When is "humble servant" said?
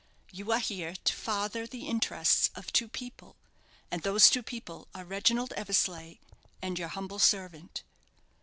6.87-7.83